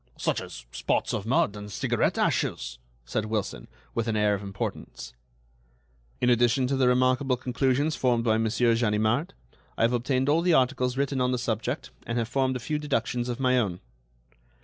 "Such 0.17 0.41
as 0.41 0.65
spots 0.71 1.13
of 1.13 1.27
mud 1.27 1.55
and 1.55 1.71
cigarette 1.71 2.17
ashes," 2.17 2.79
said 3.05 3.25
Wilson, 3.27 3.67
with 3.93 4.07
an 4.07 4.17
air 4.17 4.33
of 4.33 4.41
importance. 4.41 5.13
"In 6.19 6.27
addition 6.27 6.65
to 6.65 6.75
the 6.75 6.87
remarkable 6.87 7.37
conclusions 7.37 7.95
formed 7.95 8.23
by 8.23 8.39
Monsieur 8.39 8.75
Ganimard, 8.75 9.35
I 9.77 9.83
have 9.83 9.93
obtained 9.93 10.27
all 10.27 10.41
the 10.41 10.55
articles 10.55 10.97
written 10.97 11.21
on 11.21 11.31
the 11.31 11.37
subject, 11.37 11.91
and 12.07 12.17
have 12.17 12.27
formed 12.27 12.55
a 12.55 12.59
few 12.59 12.79
deductions 12.79 13.29
of 13.29 13.39
my 13.39 13.59
own." 13.59 13.79